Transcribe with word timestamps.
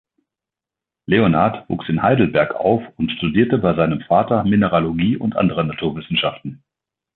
Leonhard 1.05 1.69
wuchs 1.69 1.87
in 1.87 2.01
Heidelberg 2.01 2.55
auf 2.55 2.81
und 2.97 3.11
studierte 3.11 3.59
bei 3.59 3.75
seinem 3.75 4.01
Vater 4.01 4.43
Mineralogie 4.43 5.15
und 5.15 5.35
andere 5.35 5.63
Naturwissenschaften. 5.63 6.63